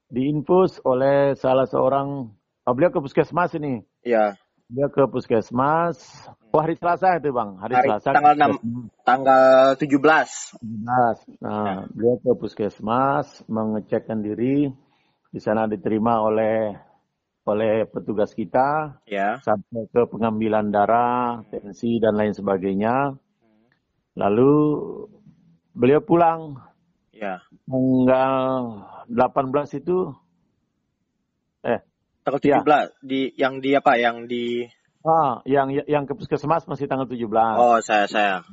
[0.06, 2.30] diinfus oleh salah seorang,
[2.62, 3.82] oh, beliau ke puskesmas ini.
[4.06, 4.38] ya
[4.70, 5.98] Dia ke puskesmas.
[6.50, 8.10] Oh hari Selasa itu bang, hari, Hari- Selasa.
[8.10, 8.50] tanggal ke 6.
[8.50, 9.06] puskesmas.
[9.06, 9.42] tanggal
[9.78, 11.38] 17 17.
[11.46, 14.66] Nah, beliau ke puskesmas mengecekkan diri.
[15.30, 16.74] Di sana diterima oleh
[17.46, 23.14] oleh petugas kita ya sampai ke pengambilan darah, tensi dan lain sebagainya.
[24.18, 24.52] Lalu
[25.70, 26.58] beliau pulang
[27.14, 28.34] ya tanggal
[29.06, 30.10] 18 itu
[31.62, 31.78] eh
[32.26, 32.58] tanggal Ya.
[32.58, 34.66] 17 di yang di apa yang di
[35.04, 37.24] ah yang yang ke puskesmas masih tanggal 17.
[37.56, 38.44] oh saya saya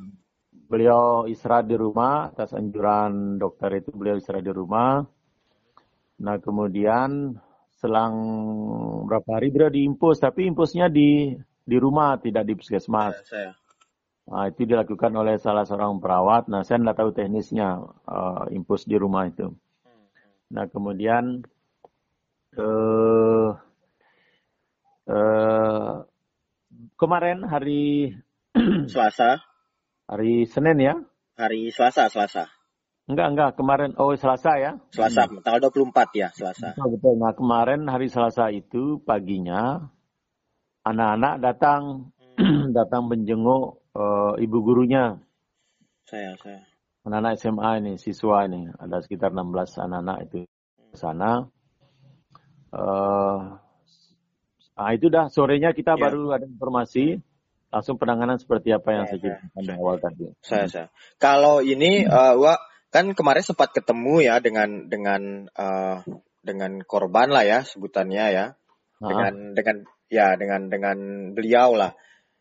[0.67, 5.03] beliau istirahat di rumah atas anjuran dokter itu beliau istirahat di rumah.
[6.17, 7.39] Nah kemudian
[7.77, 8.15] selang
[9.05, 11.35] berapa hari beliau diimpus tapi impusnya di
[11.67, 13.21] di rumah tidak di puskesmas.
[13.27, 13.55] saya
[14.27, 16.51] Nah, itu dilakukan oleh salah seorang perawat.
[16.51, 19.55] Nah saya tidak tahu teknisnya eh, impus di rumah itu.
[20.51, 21.47] Nah kemudian
[22.59, 23.49] eh,
[25.07, 25.91] eh,
[26.97, 28.11] kemarin hari
[28.91, 29.39] Selasa
[30.09, 30.95] hari Senin ya.
[31.37, 32.49] hari Selasa Selasa
[33.07, 33.51] Enggak, enggak.
[33.55, 34.71] Kemarin, oh Selasa ya.
[34.91, 37.13] Selasa tanggal 24 ya Selasa Betul, betul.
[37.15, 39.79] Nah, kemarin hari Selasa itu paginya,
[40.83, 42.11] anak-anak datang,
[42.77, 45.15] datang menjenguk eh, ibu gurunya.
[46.03, 46.59] saya saya
[47.07, 48.67] Anak-anak SMA ini, siswa ini.
[48.75, 50.43] Ada sekitar 16 anak-anak itu
[50.91, 51.47] ke sana.
[52.75, 53.39] Eh,
[54.77, 56.01] ah, itu dah, sorenya kita Ya.
[56.07, 57.17] baru ada informasi.
[57.67, 59.23] Langsung penanganan seperti apa yang Ya, saya ya.
[59.27, 60.23] ceritakan di awal tadi.
[60.39, 60.87] saya saya
[61.19, 62.59] kalau ini eh, Wak,
[62.95, 65.97] kan kemarin sempat ketemu ya dengan dengan eh,
[66.39, 68.45] dengan korban lah ya sebutannya ya
[69.03, 70.97] dengan dengan ya dengan dengan
[71.35, 71.91] beliau lah.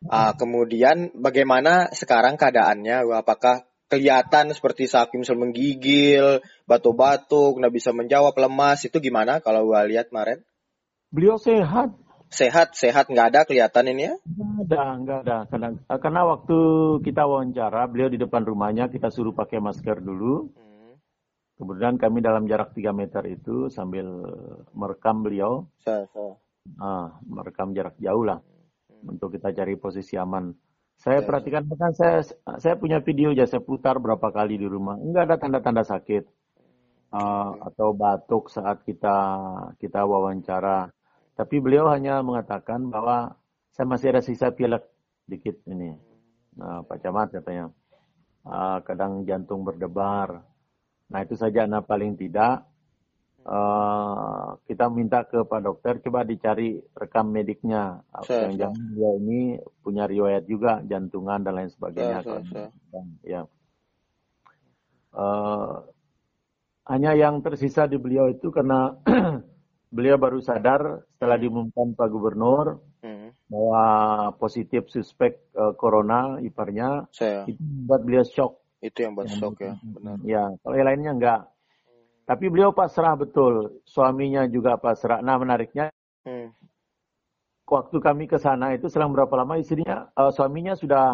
[0.06, 3.02] Ah, kemudian bagaimana sekarang keadaannya?
[3.10, 6.38] Apakah kelihatan seperti sapi misal menggigil,
[6.70, 10.46] batuk-batuk, nggak bisa menjawab, lemas itu gimana kalau gua lihat kemarin?
[11.10, 11.90] Beliau sehat,
[12.26, 14.14] Sehat, sehat nggak ada kelihatan ini ya?
[14.26, 15.36] Nggak ada, nggak ada.
[15.46, 16.58] Karena, karena waktu
[17.06, 20.50] kita wawancara, beliau di depan rumahnya, kita suruh pakai masker dulu.
[21.56, 24.04] Kemudian kami dalam jarak 3 meter itu sambil
[24.76, 26.36] merekam beliau, Saya, saya.
[26.82, 28.44] ah, merekam jarak jauh lah,
[29.06, 30.52] untuk kita cari posisi aman.
[31.00, 32.24] Saya Ya, perhatikan, bahkan saya
[32.60, 35.00] saya punya video ya, saya putar berapa kali di rumah.
[35.00, 36.24] Nggak ada tanda-tanda sakit.
[37.14, 39.16] Ah, atau batuk saat kita
[39.80, 40.92] kita wawancara.
[41.36, 43.36] Tapi beliau hanya mengatakan bahwa
[43.70, 44.88] saya masih ada sisa pilek
[45.28, 45.92] dikit ini.
[46.56, 47.68] Nah, Pak Camat katanya,
[48.40, 50.40] "Ah, kadang jantung berdebar.
[51.06, 51.68] Nah itu saja.
[51.68, 52.66] Nah paling tidak
[53.46, 58.02] eh, kita minta ke Pak Dokter coba dicari rekam mediknya.
[58.26, 59.40] Saya, Yang jangan dia ini
[59.86, 62.26] punya riwayat juga jantungan dan lain sebagainya.
[62.26, 63.42] Saya, saya, Kalau- Ya.
[65.14, 65.74] Eh,
[66.90, 68.98] hanya yang tersisa di beliau itu karena
[69.96, 73.84] beliau baru sadar setelah diumumkan Pak Gubernur Hmm, bahwa
[74.42, 77.46] positif suspek eh, corona iparnya saya.
[77.46, 78.52] itu membuat beliau shock.
[78.82, 80.16] Itu yang buat shock ya, benar.
[80.26, 81.40] Ya, kalau yang lainnya enggak.
[82.26, 85.22] Tapi beliau pasrah betul, suaminya juga pasrah.
[85.22, 85.88] Nah menariknya
[86.26, 86.50] Hmm,
[87.70, 91.06] waktu kami ke sana itu selang berapa lama istrinya, eh, suaminya sudah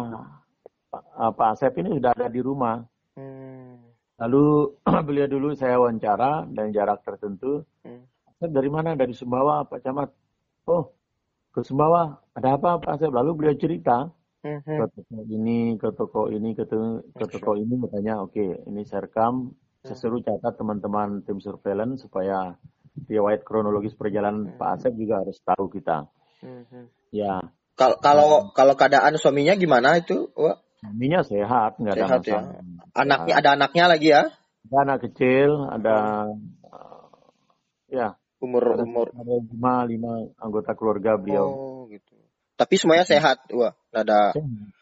[0.97, 2.81] eh, Pak Asep ini sudah ada di rumah.
[3.13, 3.77] hmm,
[4.17, 4.45] Lalu
[5.07, 7.61] beliau dulu saya wawancara dan jarak tertentu.
[7.85, 8.01] hmm.
[8.49, 8.97] Dari mana?
[8.97, 10.09] Dari Sumbawa, Pak Camat.
[10.67, 10.91] Oh,
[11.53, 12.19] ke Sumbawa.
[12.33, 13.11] Ada apa Pak Asep?
[13.13, 14.09] Lalu beliau cerita
[14.43, 14.75] Mhm.
[14.75, 19.55] ke toko ini, ke toko ini, ke, ke toko ini katanya oke ini saya rekam,
[19.79, 22.59] saya suruh catat teman-teman tim surveillance supaya
[23.07, 26.11] riwayat kronologis perjalanan Pak Asep juga harus tahu kita.
[26.43, 26.91] Mhm.
[27.15, 27.39] Ya,
[27.73, 30.29] Kal- Kalau kalau keadaan suaminya gimana itu?
[30.37, 30.61] Wak?
[30.83, 32.41] suaminya sehat, nggak ada Sehat ya.
[32.43, 32.53] masalah.
[32.93, 34.23] Anaknya ada anaknya lagi ya?
[34.67, 35.95] Ada anak kecil, ada
[36.67, 37.07] uh,
[37.89, 38.07] ya
[38.43, 41.47] Umur ada, umur ada lima lima anggota keluarga beliau.
[41.47, 42.11] Oh, gitu.
[42.59, 43.71] Tapi semuanya sehat, wah.
[43.95, 44.35] Ada.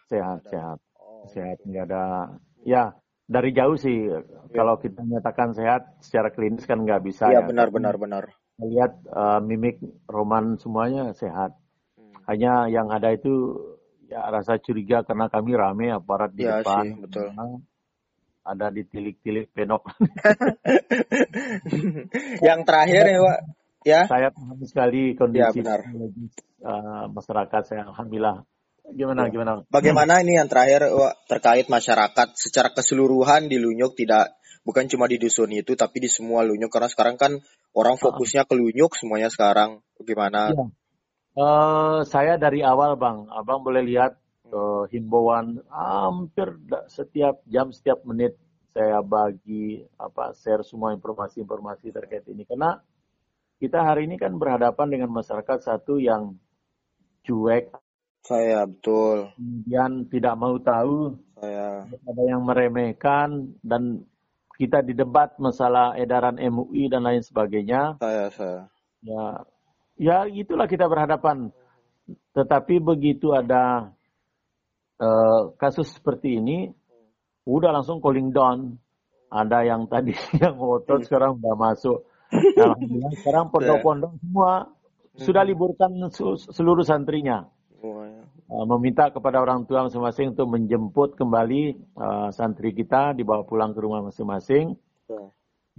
[0.10, 2.36] Sehat, sehat, Oh, sehat, nggak ada.
[2.66, 2.98] Ya
[3.32, 4.12] dari jauh sih
[4.52, 7.48] kalau kita nyatakan sehat secara klinis kan nggak bisa Iya ya.
[7.48, 8.24] benar benar benar.
[8.60, 11.56] Lihat uh, mimik Roman semuanya sehat.
[11.96, 12.12] Hmm.
[12.28, 13.56] Hanya yang ada itu
[14.12, 16.84] ya rasa curiga karena kami rame aparat di Iya depan.
[16.84, 17.28] sih, betul.
[18.42, 19.86] Ada ditilik-tilik penok.
[22.48, 23.40] Yang terakhir ya, Wak.
[23.82, 24.02] Ya.
[24.06, 25.80] Saya paham sekali kondisi Ya, benar.
[26.62, 28.46] uh, masyarakat saya alhamdulillah.
[28.94, 29.34] Gimana Ya.
[29.34, 29.52] gimana?
[29.70, 35.18] Bagaimana ini yang terakhir Wak, terkait masyarakat secara keseluruhan di Lunyuk tidak bukan cuma di
[35.18, 37.42] dusun itu tapi di semua Lunyuk karena sekarang kan
[37.74, 39.82] orang fokusnya ke Lunyuk semuanya sekarang.
[39.98, 40.54] Bagaimana?
[40.54, 40.66] Iya.
[41.32, 44.20] Eh, saya dari awal bang, abang boleh lihat
[44.52, 46.54] eh, himbauan hampir
[46.92, 48.36] setiap jam setiap menit
[48.72, 52.80] saya bagi apa share semua informasi-informasi terkait ini karena
[53.62, 56.34] kita hari ini kan berhadapan dengan masyarakat satu yang
[57.22, 57.70] cuek,
[58.26, 59.30] Saya betul.
[59.38, 64.02] kemudian tidak mau tahu, Saya ada yang meremehkan dan
[64.58, 68.02] kita didebat masalah edaran MUI dan lain sebagainya.
[68.02, 68.62] saya saya.
[69.06, 69.26] Ya,
[69.98, 71.54] ya itulah kita berhadapan.
[72.34, 73.94] Tetapi begitu ada
[75.02, 76.70] eh, kasus seperti ini,
[77.50, 78.78] udah langsung calling down.
[79.32, 80.12] Ada yang tadi
[80.44, 82.06] yang ngotot sekarang udah masuk.
[82.32, 84.72] Alhamdulillah sekarang pondok-pondok semua
[85.16, 87.48] sudah liburkan su- seluruh santrinya.
[87.80, 88.24] Semuanya.
[88.52, 93.80] Eh, meminta kepada orang tua masing-masing untuk menjemput kembali eh, santri kita dibawa pulang ke
[93.80, 94.76] rumah masing-masing.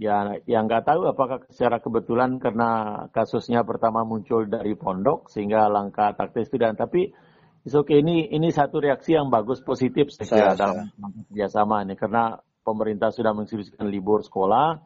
[0.01, 6.17] Ya, yang nggak tahu apakah secara kebetulan karena kasusnya pertama muncul dari pondok sehingga langkah
[6.17, 7.13] taktis itu dan tapi
[7.63, 7.99] it's okay.
[8.03, 10.91] Ini ini satu reaksi yang bagus positif saya Saya- dalam
[11.31, 11.95] kerjasama ini.
[11.95, 14.83] Karena pemerintah sudah menginstruksikan libur sekolah,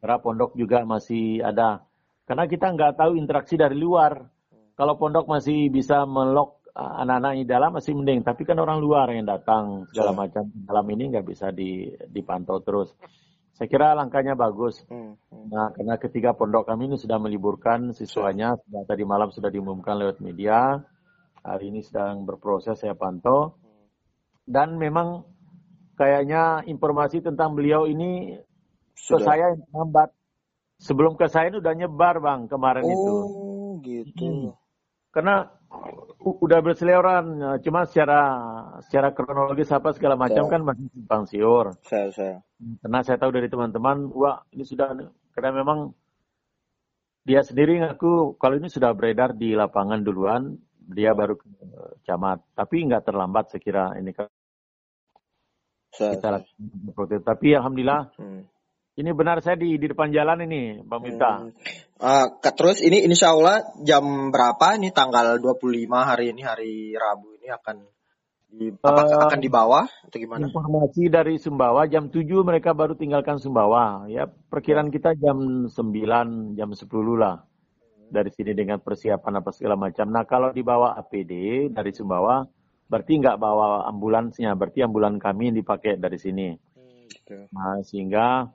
[0.00, 1.84] karena pondok juga masih ada.
[2.28, 4.28] Karena kita nggak tahu interaksi dari luar.
[4.72, 9.08] Kalau pondok masih bisa melok uh, anak-anak di dalam masih mending, tapi kan orang luar
[9.12, 10.48] yang datang segala macam.
[10.48, 12.92] Dalam ini nggak bisa di, dipantau terus.
[13.52, 14.80] Saya kira langkahnya bagus.
[14.88, 15.44] Hmm, hmm.
[15.52, 20.24] Nah, karena ketiga pondok kami ini sudah meliburkan siswanya, sudah tadi malam sudah diumumkan lewat
[20.24, 20.80] media.
[21.42, 23.58] Hari ini sedang berproses saya pantau.
[24.46, 25.26] Dan memang
[25.98, 28.38] kayaknya informasi tentang beliau ini
[28.94, 29.26] ke Sudah.
[29.26, 30.10] saya yang lambat.
[30.82, 33.14] Sebelum ke saya ini udah nyebar bang kemarin itu.
[33.14, 34.26] Oh, gitu.
[34.26, 34.50] Hmm.
[35.14, 35.46] Karena
[36.22, 38.20] udah berseliweran, eh, cuma secara
[38.86, 41.66] secara kronologis apa segala macam Saya- kan masih simpang siur.
[41.86, 42.36] Saya saya.
[42.82, 44.94] Karena saya tahu dari teman-teman, wah ini sudah
[45.34, 45.94] karena memang
[47.22, 50.58] dia sendiri ngaku kalau ini sudah beredar di lapangan duluan,
[50.90, 51.46] dia baru ke
[52.02, 52.42] camat.
[52.52, 54.26] Tapi nggak terlambat saya kira ini kan
[55.92, 56.40] kita
[56.96, 57.20] proses.
[57.22, 58.42] Tapi alhamdulillah Hmm.
[58.96, 61.44] ini benar saya di di depan jalan ini, Bang Minta.
[61.44, 61.52] Hmm.
[62.40, 67.48] Ke- terus ini insya Allah jam berapa ini tanggal 25 hari ini hari Rabu ini
[67.52, 67.76] akan
[68.52, 70.44] di Eh, akan dibawa atau gimana?
[70.44, 74.04] Informasi dari Sumbawa jam 7 mereka baru tinggalkan Sumbawa.
[74.12, 77.48] Ya, perkiraan kita jam 9, jam 10 lah.
[78.12, 80.04] Dari sini dengan persiapan apa segala macam.
[80.12, 82.44] Nah, kalau dibawa APD dari Sumbawa,
[82.84, 86.52] berarti nggak bawa ambulansnya, berarti ambulan kami yang dipakai dari sini.
[86.52, 87.48] Hmm, gitu.
[87.56, 88.52] Nah, sehingga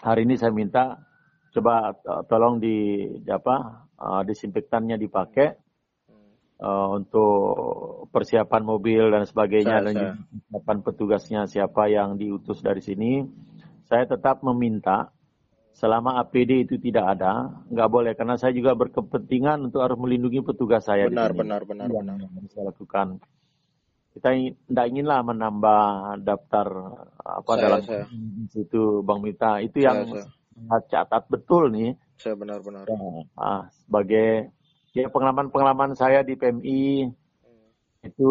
[0.00, 1.04] hari ini saya minta
[1.52, 5.52] coba uh, tolong di di apa uh, disinfektannya dipakai
[6.64, 10.00] uh, untuk persiapan mobil dan sebagainya Saya- dan saya.
[10.00, 13.20] juga persiapan petugasnya siapa yang diutus dari sini.
[13.84, 15.12] Saya tetap meminta
[15.72, 20.84] selama APD itu tidak ada, nggak boleh karena saya juga berkepentingan untuk harus melindungi petugas
[20.84, 21.40] saya di Benar sini.
[21.42, 22.16] benar benar Itu benar.
[22.20, 23.06] yang saya lakukan.
[24.12, 25.82] Kita ingin- tidak inginlah menambah
[26.20, 26.66] daftar
[27.16, 28.04] apa Saya dalam saya
[28.52, 29.64] situ Bang Mita.
[29.64, 30.26] Itu saya yang saya,
[30.68, 32.84] saya catat betul nih saya benar benar.
[32.86, 32.96] Ya,
[33.34, 34.52] ah, sebagai
[34.92, 37.08] ya pengalaman-pengalaman saya di PMI
[38.04, 38.30] itu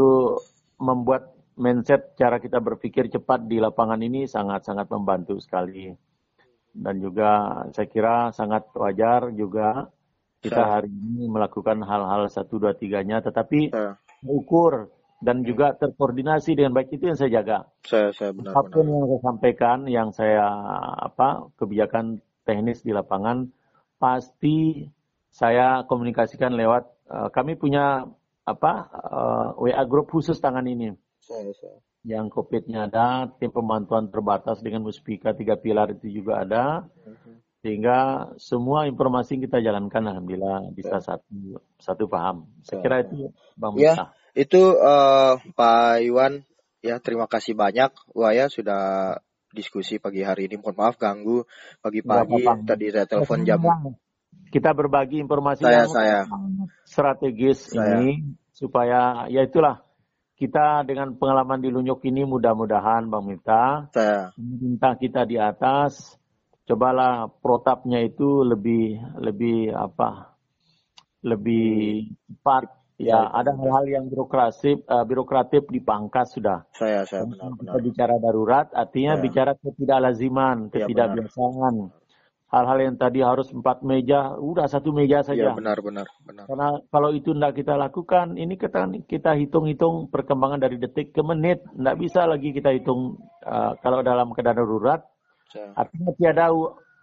[0.78, 5.92] membuat mindset cara kita berpikir cepat di lapangan ini sangat-sangat membantu sekali.
[6.72, 9.92] Dan juga saya kira sangat wajar juga
[10.42, 14.90] kita hari ini melakukan hal-hal satu dua tiganya, tetapi saya terukur
[15.22, 17.70] dan juga terkoordinasi dengan baik itu yang saya jaga.
[17.86, 18.98] saya, saya benar Apa pun benar.
[18.98, 20.46] yang saya sampaikan, yang saya
[20.98, 23.54] apa kebijakan teknis di lapangan,
[24.02, 24.90] pasti
[25.30, 26.90] saya komunikasikan lewat.
[27.12, 28.08] eh, kami punya
[28.42, 30.96] apa uh, WA grup khusus tangan ini.
[31.22, 31.78] Saya, saya.
[32.02, 36.66] Yang COVID-nya ada, tim pemantauan terbatas dengan Muspika tiga pilar itu juga ada.
[37.62, 42.50] Sehingga semua informasi yang kita jalankan alhamdulillah bisa satu satu paham.
[42.66, 44.10] Saya kira itu Bang Ya, Miftah.
[44.34, 46.42] itu eh, Pak Iwan
[46.82, 49.14] ya terima kasih banyak Wah ya sudah
[49.54, 50.58] diskusi pagi hari ini.
[50.58, 51.46] Mohon maaf ganggu
[51.86, 52.34] pagi-pagi.
[52.42, 52.66] apa-apa.
[52.66, 53.62] Tadi saya telepon jam
[54.50, 56.20] Kita berbagi informasi saya yang saya
[56.84, 58.02] strategis Saya.
[58.02, 59.86] ini supaya ya itulah
[60.42, 66.18] kita dengan pengalaman di Lunyuk ini mudah-mudahan Bang Miftah saya pemerintah kita di atas
[66.66, 70.34] cobalah protapnya itu lebih lebih apa
[71.22, 72.64] lebih cepat.
[72.66, 76.70] Ya Ya, ada hal-hal yang birokrasi eh, birokratif dipangkas sudah.
[76.78, 77.82] Saya saya kita benar-benar.
[77.82, 79.22] bicara darurat artinya Ya.
[79.26, 81.76] bicara ketidaklaziman Ya, ketidakbiasaan
[82.52, 86.46] hal-hal yang tadi harus empat meja udah satu meja Ya saja benar-benar benar.
[86.52, 91.64] karena kalau itu tidak kita lakukan, ini kita kita hitung-hitung perkembangan dari detik ke menit.
[91.64, 95.02] Tidak bisa lagi kita hitung uh, kalau dalam keadaan darurat.
[95.48, 96.46] Saya Artinya tiada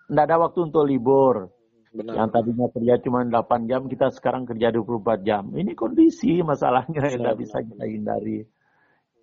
[0.08, 1.48] tidak ada waktu untuk libur.
[1.92, 2.12] benar.
[2.20, 5.44] Yang tadinya kerja cuma 8 jam, kita sekarang kerja 24 jam.
[5.56, 8.44] Ini kondisi masalahnya yang tidak bisa kita hindari.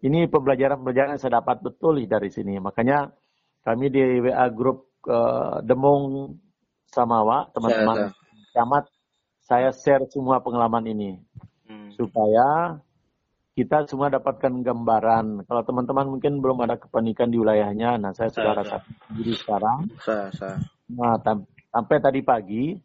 [0.01, 2.57] Ini pembelajaran-pembelajaran yang saya dapat betul dari sini.
[2.57, 3.13] Makanya
[3.65, 6.35] kami di WA Group uh, Demung
[6.89, 8.15] Samawa, teman-teman
[8.55, 8.85] camat,
[9.43, 11.11] saya share semua pengalaman ini
[11.65, 11.89] Hmm.
[11.97, 12.77] supaya
[13.55, 15.47] kita semua dapatkan gambaran.
[15.47, 19.79] Kalau teman-teman mungkin belum ada kepanikan di wilayahnya, nah saya sudah Saya, rasakan sendiri sekarang.
[20.03, 20.57] Saya saya.
[20.91, 22.75] Nah, tam- sampai tadi pagi,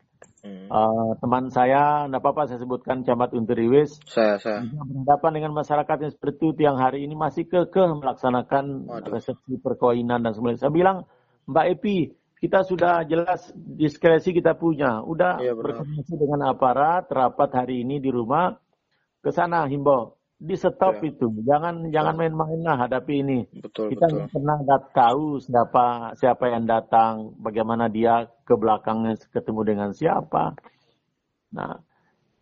[0.40, 0.72] Hmm.
[0.72, 4.64] eh, teman saya, tidak apa-apa saya sebutkan Camat Unteriwis, Saya saya.
[4.64, 9.12] berhadapan dengan masyarakat yang seperti itu yang hari ini masih kekeh melaksanakan Waduh.
[9.12, 10.64] resepsi perkawinan dan sebagainya.
[10.64, 11.04] Saya bilang,
[11.50, 11.96] Mbak Epi,
[12.40, 15.02] kita sudah jelas diskresi kita punya.
[15.02, 15.82] Udah Iya, benar.
[15.82, 18.54] berkoordinasi dengan aparat, rapat hari ini di rumah,
[19.20, 20.16] ke sana himbau.
[20.40, 21.12] Di stop Iya.
[21.12, 21.26] itu.
[21.44, 23.44] Jangan jangan main-main lah hadapi ini.
[23.60, 24.24] Betul Kita betul.
[24.32, 30.56] pernah nggak tahu siapa siapa yang datang, bagaimana dia ke belakangnya ketemu dengan siapa.
[31.52, 31.76] Nah,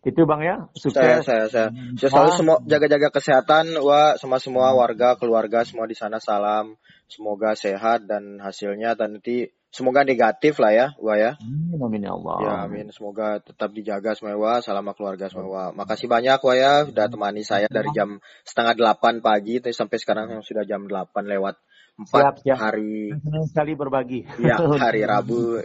[0.06, 1.26] itu Bang ya, Saya sukses.
[1.26, 1.68] saya saya.
[1.98, 6.78] Saya selalu semua jaga-jaga kesehatan wah sama semua warga keluarga semua di sana salam.
[7.10, 11.34] Semoga sehat dan hasilnya nanti semoga negatif lah ya wah ya.
[11.42, 12.36] Amin, amin ya Allah.
[12.40, 15.68] Ya amin semoga tetap dijaga semua wah salam keluarga semua wah.
[15.74, 20.42] Makasih banyak wah ya sudah temani saya dari jam setengah delapan pagi sampai sekarang yang
[20.46, 21.54] sudah jam delapan lewat
[21.98, 22.56] empat Siap, siap.
[22.62, 24.20] hari Senang sekali berbagi.
[24.38, 25.58] ya hari Rabu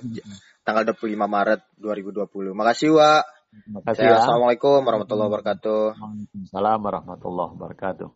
[0.65, 2.58] tanggal 25 Maret 2020.
[2.58, 3.24] Makasih Wak.
[3.53, 4.17] Terima kasih Ya.
[4.17, 5.81] Assalamualaikum warahmatullahi wabarakatuh.
[5.93, 8.09] Waalaikumsalam warahmatullahi wabarakatuh.